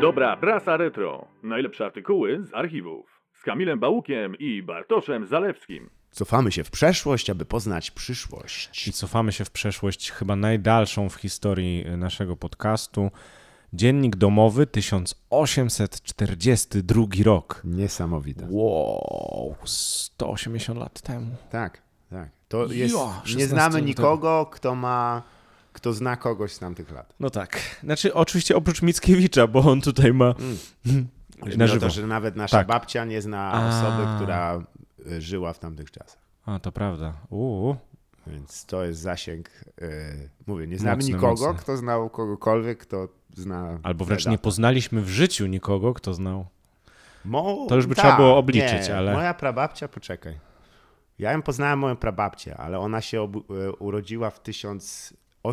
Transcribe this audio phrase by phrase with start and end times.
[0.00, 1.28] Dobra prasa retro.
[1.42, 3.20] Najlepsze artykuły z archiwów.
[3.34, 5.90] Z Kamilem Bałukiem i Bartoszem Zalewskim.
[6.10, 8.88] Cofamy się w przeszłość, aby poznać przyszłość.
[8.88, 13.10] I cofamy się w przeszłość, chyba najdalszą w historii naszego podcastu.
[13.72, 17.60] Dziennik domowy 1842 rok.
[17.64, 18.46] Niesamowite.
[18.50, 21.26] Wow, 180 lat temu.
[21.50, 22.28] Tak, tak.
[22.48, 25.22] To jest, Ja, nie 16 znamy nikogo, kto ma,
[25.78, 27.14] kto zna kogoś z tamtych lat.
[27.20, 27.60] No tak.
[27.82, 30.34] Znaczy, oczywiście oprócz Mickiewicza, bo on tutaj ma
[31.40, 31.86] Chodzi na żywo.
[31.86, 32.66] to, że nawet nasza Tak.
[32.66, 33.68] babcia nie zna A.
[33.68, 34.60] osoby, która
[35.12, 36.18] y, żyła w tamtych czasach.
[36.46, 37.12] A, to prawda.
[37.30, 37.76] Uuu.
[38.26, 39.48] Więc to jest zasięg.
[39.82, 41.62] y, mówię, nie znamy Mocny, nikogo, mocny.
[41.62, 43.78] kto znał kogokolwiek, kto zna.
[43.82, 46.46] Albo wręcz nie poznaliśmy w życiu nikogo, kto znał.
[47.24, 47.66] Mo...
[47.68, 50.38] To już by tak, trzeba było obliczyć, nie, ale- Moja prababcia, poczekaj.
[51.18, 54.42] Ja ją poznałem, moją prababcię, ale ona się e, urodziła w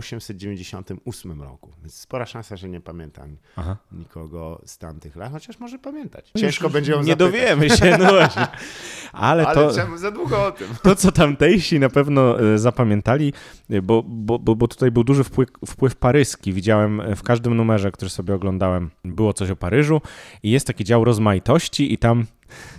[0.02, 1.72] 1898 roku.
[1.82, 3.78] Więc spora szansa, że nie pamiętam Aha.
[3.92, 6.32] nikogo z tamtych lat, chociaż może pamiętać.
[6.38, 7.32] Ciężko będzie ją Nie zapytać.
[7.32, 8.48] dowiemy się, no właśnie.
[9.14, 10.68] Ale, Ale to, czemu za długo o tym?
[10.84, 13.34] to, co tamtejsi na pewno e, zapamiętali,
[13.70, 16.54] e, bo, bo, bo, bo tutaj był duży wpływ, wpływ paryski.
[16.54, 20.02] Widziałem e, w każdym numerze, który sobie oglądałem, było coś o Paryżu
[20.44, 22.26] i jest taki dział rozmaitości i tam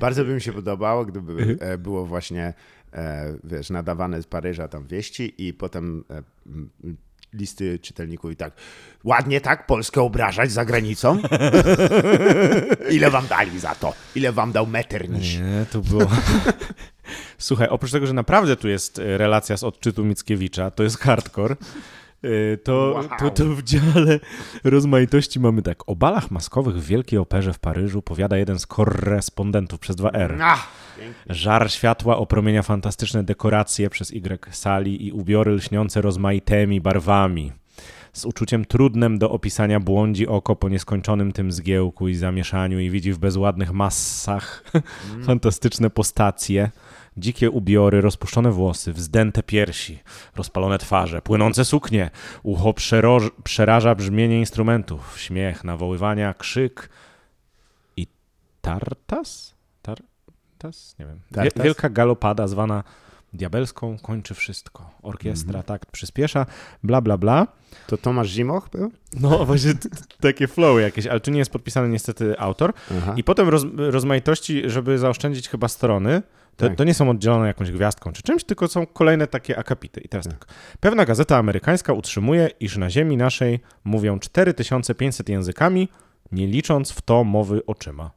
[0.00, 1.82] Bardzo by mi się podobało, gdyby Mhm.
[1.82, 2.54] było właśnie,
[3.44, 6.04] wiesz, nadawane z Paryża tam wieści i potem
[7.36, 8.52] listy czytelników i tak,
[9.04, 11.18] ładnie tak Polskę obrażać za granicą?
[12.96, 13.94] Ile wam dali za to?
[14.14, 15.40] Ile wam dał Metternich?
[15.40, 16.06] Nie, to było.
[17.38, 21.56] Słuchaj, oprócz tego, że naprawdę tu jest e, relacja z odczytu Mickiewicza, to jest hardcore.
[22.22, 23.18] E, To, Wow.
[23.18, 24.20] to, to w dziale
[24.64, 25.88] rozmaitości mamy tak.
[25.88, 30.38] O balach maskowych w Wielkiej Operze w Paryżu powiada jeden z korespondentów przez 2R.
[30.42, 30.68] Ach.
[31.26, 37.52] Żar światła opromienia fantastyczne dekoracje przez Y sali i ubiory lśniące rozmaitymi barwami.
[38.16, 43.12] Z uczuciem trudnym do opisania błądzi oko po nieskończonym tym zgiełku i zamieszaniu i widzi
[43.12, 44.64] w bezładnych masach
[45.26, 46.70] fantastyczne postacje,
[47.16, 49.98] dzikie ubiory, rozpuszczone włosy, wzdęte piersi,
[50.36, 52.10] rozpalone twarze, płynące suknie,
[52.42, 56.88] ucho przeroż- przeraża brzmienie instrumentów, śmiech, nawoływania, krzyk
[57.96, 58.06] i
[58.60, 59.54] tartas?
[59.82, 60.96] Tartas?
[60.98, 61.20] Nie wiem.
[61.30, 61.64] Wie- Tartas?
[61.64, 62.84] Wielka galopada zwana
[63.36, 64.90] diabelską kończy wszystko.
[65.02, 66.46] Orkiestra takt przyspiesza,
[66.82, 67.46] bla, bla, bla.
[67.86, 68.92] To Tomasz Zimoch był?
[69.20, 72.72] No właśnie t- t- takie flow jakieś, ale tu nie jest podpisany niestety autor.
[72.98, 73.14] Aha.
[73.16, 76.22] I potem roz, rozmaitości, żeby zaoszczędzić chyba strony,
[76.56, 76.76] to, Tak.
[76.78, 80.00] to nie są oddzielone jakąś gwiazdką czy czymś, tylko są kolejne takie akapity.
[80.00, 80.46] I teraz tak.
[80.80, 85.88] Pewna gazeta amerykańska utrzymuje, iż na ziemi naszej mówią 4500 językami,
[86.32, 88.10] nie licząc w to mowy oczyma.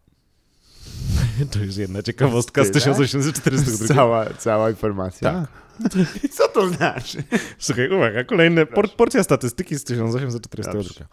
[1.54, 2.74] To jest jedna ciekawostka z Tyle?
[2.82, 3.88] 1842.
[3.96, 5.32] Cała, cała informacja.
[5.32, 5.50] Tak.
[6.38, 7.24] Co to znaczy?
[7.58, 11.06] Słuchaj, uwaga, kolejne por, porcja statystyki z 1842.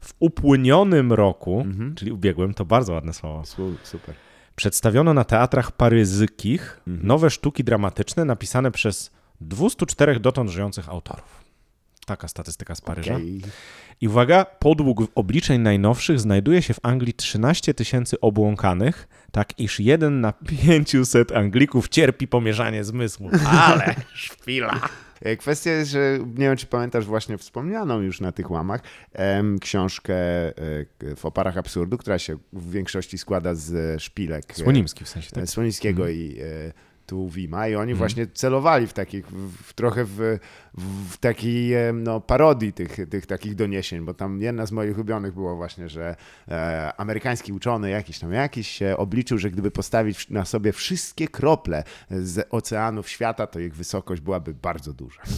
[0.00, 1.94] W upłynionym roku, Mhm.
[1.94, 4.14] czyli ubiegłym, to bardzo ładne słowo, Su- Super.
[4.56, 7.06] przedstawiono na teatrach paryzykich Mhm.
[7.06, 9.10] nowe sztuki dramatyczne napisane przez
[9.40, 11.45] 204 dotąd żyjących autorów.
[12.06, 13.14] Taka statystyka z Paryża.
[13.14, 13.40] Okej.
[14.00, 20.20] I uwaga, podług obliczeń najnowszych znajduje się w Anglii 13 tysięcy obłąkanych, tak iż jeden
[20.20, 23.30] na 500 Anglików cierpi pomierzanie zmysłu.
[23.50, 24.80] Ale szpila.
[25.22, 28.80] E, Kwestia jest, że nie wiem, czy pamiętasz właśnie wspomnianą już na tych łamach
[29.12, 30.54] em, książkę e,
[31.16, 35.44] w oparach absurdu, która się w większości składa z szpilek e, Słonimski w sensie, tak?
[35.44, 36.72] e, Słonińskiego i e,
[37.06, 40.38] Tuwima i oni właśnie celowali w takich, w, w, trochę w,
[41.10, 45.34] w takiej e, no, parodii tych, tych takich doniesień, bo tam jedna z moich ulubionych
[45.34, 46.16] było właśnie, że
[46.48, 51.84] e, amerykański uczony jakiś tam jakiś się obliczył, że gdyby postawić na sobie wszystkie krople
[52.10, 55.22] z oceanów świata, to ich wysokość byłaby bardzo duża.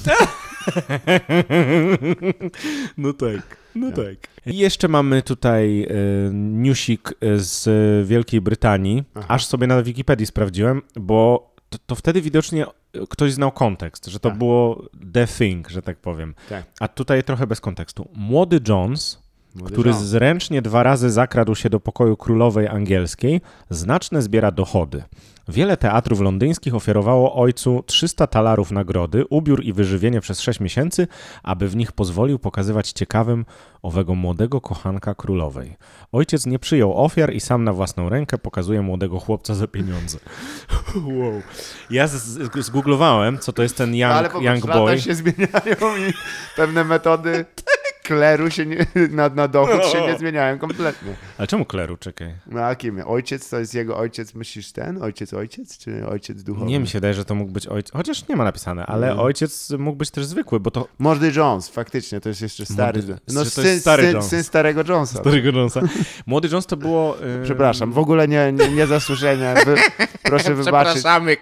[2.97, 4.17] No tak, no tak.
[4.47, 5.89] I jeszcze mamy tutaj e,
[6.33, 7.69] newsik z
[8.09, 9.05] Wielkiej Brytanii.
[9.29, 12.67] Aż sobie na Wikipedii sprawdziłem, bo to, to wtedy widocznie
[13.09, 14.39] ktoś znał kontekst, że to Tak.
[14.39, 14.85] było
[15.15, 16.35] the thing, że tak powiem.
[16.49, 16.65] Tak.
[16.81, 18.09] A tutaj trochę bez kontekstu.
[18.15, 19.23] Młody Jones,
[19.59, 23.41] Młody który zręcznie dwa razy zakradł się do pokoju królowej angielskiej,
[23.71, 25.03] znaczne zbiera dochody.
[25.49, 31.07] Wiele teatrów londyńskich ofiarowało ojcu 300 talarów nagrody, ubiór i wyżywienie przez 6 miesięcy,
[31.43, 33.45] aby w nich pozwolił pokazywać ciekawym
[33.83, 35.77] owego młodego kochanka królowej.
[36.13, 40.19] Ojciec nie przyjął ofiar i sam na własną rękę pokazuje młodego chłopca za pieniądze.
[41.07, 41.43] wow.
[41.91, 45.01] Ja z- z- zgooglowałem, co to jest ten young, Ale popatrz, young boy.
[45.01, 46.13] się zmieniają i
[46.57, 47.45] pewne metody
[48.09, 51.15] kleru się nie, na, na dochód się nie zmieniałem kompletnie.
[51.39, 52.35] Ale czemu kleru, czekaj?
[52.47, 53.03] No a kim?
[53.07, 55.03] Ojciec to jest jego ojciec, myślisz ten?
[55.03, 55.79] Ojciec, ojciec?
[55.79, 56.67] Czy ojciec duchowy?
[56.67, 59.71] Nie mi się wydaje, że to mógł być ojciec, chociaż nie ma napisane, ale ojciec
[59.79, 63.03] mógł być też zwykły, bo to Młody Jones, faktycznie, to jest jeszcze stary.
[63.03, 64.29] Młody- no, to syn, jest stary syn, Jones.
[64.29, 65.21] syn starego Jonesa.
[65.21, 65.81] starego Jonesa.
[66.27, 67.17] Młody Jones to było...
[67.39, 69.55] yy, Przepraszam, w ogóle nie, nie, nie zasłużenie.
[69.67, 69.75] Wy,
[70.23, 70.93] proszę wybaczyć.
[70.93, 71.37] Przepraszamy,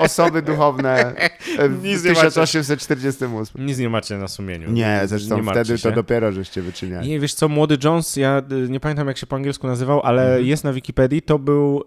[0.00, 1.14] osoby duchowe
[1.58, 2.30] e, w Nic nie macie.
[2.30, 3.66] 1848.
[3.66, 4.70] Nic nie macie na sumieniu.
[4.70, 6.01] Nie, zresztą nie wtedy to się.
[6.02, 7.08] Dopiero żeście wyczyniali.
[7.08, 10.22] Nie, wiesz co, Młody Jones, ja y, nie pamiętam jak się po angielsku nazywał, ale
[10.26, 10.46] Mhm.
[10.46, 11.84] jest na Wikipedii, to był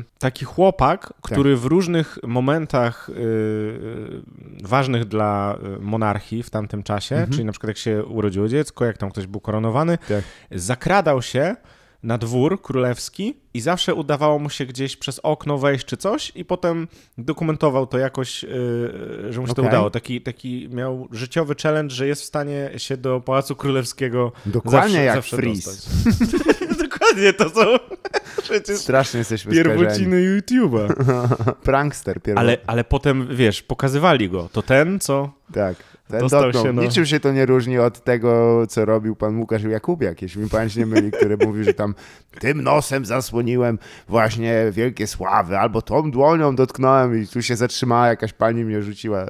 [0.00, 1.16] y, taki chłopak, Tak.
[1.32, 4.22] który w różnych momentach y, y,
[4.62, 7.32] ważnych dla y, monarchii w tamtym czasie, Mhm.
[7.32, 10.24] czyli na przykład jak się urodziło dziecko, jak tam ktoś był koronowany, Tak.
[10.50, 11.56] zakradał się
[12.06, 16.44] na dwór królewski i zawsze udawało mu się gdzieś przez okno wejść czy coś i
[16.44, 16.88] potem
[17.18, 19.72] dokumentował to jakoś, yy, że mu się to Okej.
[19.72, 19.90] udało.
[19.90, 25.04] Taki, taki miał życiowy challenge, że jest w stanie się do Pałacu Królewskiego Dokładnie zawsze,
[25.04, 25.90] jak zawsze Freeze.
[26.84, 27.64] Dokładnie, to są
[28.42, 30.94] przecież Strasznie jesteśmy pierwociny YouTube'a.
[31.62, 32.40] Prankster pierwotny.
[32.40, 34.48] Ale, ale potem, wiesz, pokazywali go.
[34.52, 35.30] To ten, co...
[35.52, 35.76] Tak.
[36.08, 36.64] Ten Dostał dotknął.
[36.64, 36.82] się, no.
[36.82, 40.76] Niczym się to nie różni od tego, co robił pan Łukasz Jakubiak, jeśli mi pamięć
[40.76, 41.94] nie myli, który mówił, że tam
[42.40, 48.32] tym nosem zasłoniłem właśnie wielkie sławy, albo tą dłonią dotknąłem i tu się zatrzymała, jakaś
[48.32, 49.28] pani mnie rzuciła e,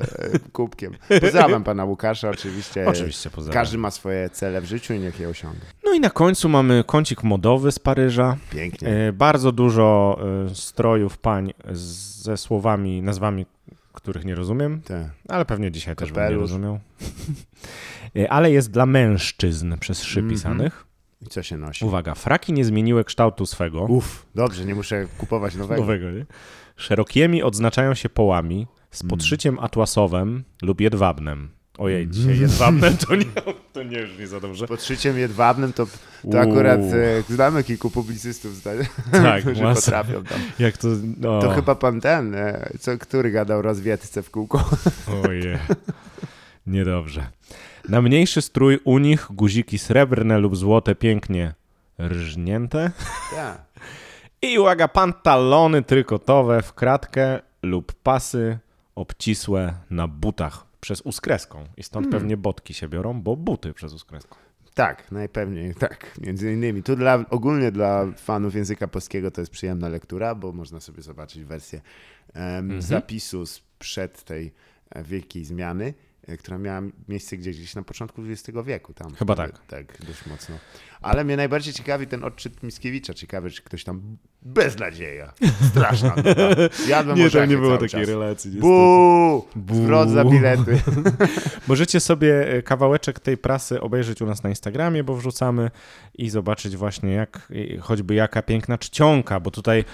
[0.53, 0.93] kubkiem.
[1.21, 2.87] Pozdrawiam pana Łukasza, oczywiście.
[2.87, 3.63] Oczywiście, pozdrawiam.
[3.63, 5.61] Każdy ma swoje cele w życiu i niech je osiąga.
[5.85, 8.37] No i na końcu mamy kącik modowy z Paryża.
[8.51, 8.89] Pięknie.
[8.89, 10.19] E, Bardzo dużo
[10.51, 13.47] e, strojów pań ze słowami, nazwami,
[13.97, 15.07] których nie rozumiem, Tak.
[15.29, 16.79] ale pewnie dzisiaj też bym nie rozumiał.
[18.17, 20.35] E, Ale jest dla mężczyzn przez szy Mhm.
[20.37, 20.87] pisanych.
[21.23, 21.85] I co się nosi?
[21.85, 23.83] Uwaga, fraki nie zmieniły kształtu swego.
[23.83, 25.81] Uff, dobrze, nie muszę kupować nowego.
[25.81, 26.27] Nowego, nie?
[26.77, 29.11] Szerokimi odznaczają się połami z Mm.
[29.11, 31.49] podszyciem atłasowym lub jedwabnem.
[31.79, 32.13] Ojej, Mm.
[32.13, 33.25] dzisiaj jedwabnem to nie,
[33.73, 34.67] to nie już nie za dobrze.
[34.67, 35.87] Pod szyciem jedwabnym to,
[36.33, 39.81] to akurat e, znamy kilku publicystów, zdaje, Tak, którzy masa.
[39.81, 40.39] potrafią tam.
[40.59, 40.89] Jak to...
[41.21, 44.71] No, To chyba pan ten, e, co, który gadał rozwietce w kółko.
[45.29, 45.59] Oje.
[46.67, 47.27] Niedobrze.
[47.89, 51.55] Na mniejszy strój u nich guziki srebrne lub złote pięknie
[52.01, 52.91] rżnięte.
[53.35, 53.59] Tak.
[54.43, 58.59] I uwaga, pantalony trykotowe w kratkę lub pasy
[58.95, 61.65] obcisłe na butach przez uskreską.
[61.77, 64.37] I stąd pewnie botki się biorą, bo buty przez uskreską.
[64.75, 66.83] Tak, najpewniej tak, między innymi.
[66.83, 71.45] Tu dla, ogólnie dla fanów języka polskiego to jest przyjemna lektura, bo można sobie zobaczyć
[71.45, 71.81] wersję
[72.35, 74.53] em, zapisu sprzed tej
[74.91, 75.95] e, wielkiej zmiany,
[76.27, 78.95] e, która miała miejsce gdzieś, gdzieś na początku XX wieku.
[78.95, 79.67] Tam, Chyba tak.
[79.67, 80.59] Tak, dość mocno.
[81.07, 83.15] Ale mnie najbardziej ciekawi ten odczyt Mickiewicza.
[83.15, 85.33] Ciekawe, czy ktoś tam beznadzieja.
[85.71, 86.15] Straszna.
[86.89, 88.09] Jadłem orzechy cały czas.
[88.09, 88.51] relacji.
[88.51, 89.47] Buu!
[89.57, 89.75] Bu.
[89.75, 90.81] Zwrot za bilety.
[91.69, 95.71] Możecie sobie e, kawałeczek tej prasy obejrzeć u nas na Instagramie, bo wrzucamy
[96.15, 99.85] i zobaczyć właśnie jak, e, choćby jaka piękna czcionka, bo tutaj,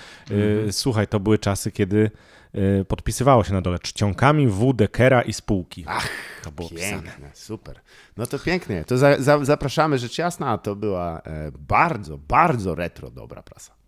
[0.66, 2.10] e, słuchaj, to były czasy, kiedy
[2.54, 4.72] e, podpisywało się na dole czcionkami W.
[4.72, 5.84] Dekera i spółki.
[5.88, 6.08] Ach,
[6.44, 7.02] to było pisane.
[7.02, 7.80] Piękne, super.
[8.16, 8.84] No to pięknie.
[8.84, 10.58] To za, za, zapraszamy rzecz jasna.
[10.58, 13.74] To była e, bardzo, bardzo retro dobra prasa.